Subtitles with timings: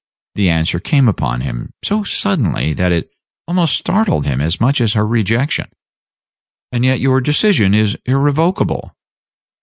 [0.33, 3.11] The answer came upon him so suddenly that it
[3.47, 5.69] almost startled him as much as her rejection.
[6.71, 8.95] "And yet your decision is irrevocable?"